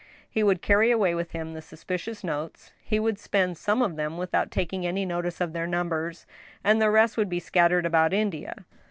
He 0.27 0.41
would 0.41 0.63
carry 0.63 0.89
away 0.89 1.13
with 1.13 1.29
him 1.33 1.53
the 1.53 1.61
suspicious 1.61 2.23
notes, 2.23 2.71
he 2.83 2.99
would 2.99 3.19
spend 3.19 3.55
some 3.55 3.83
of 3.83 3.97
them 3.97 4.17
without 4.17 4.49
taking 4.49 4.83
any 4.83 5.05
notice 5.05 5.39
of 5.39 5.53
their 5.53 5.67
numbers, 5.67 6.25
and 6.63 6.81
the 6.81 6.89
rest 6.89 7.17
would 7.17 7.29
be 7.29 7.39
scattered 7.39 7.85
about 7.85 8.11
India. 8.11 8.65